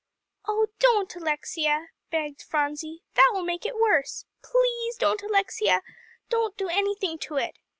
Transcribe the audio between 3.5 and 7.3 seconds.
it worse. Please don't, Alexia, do anything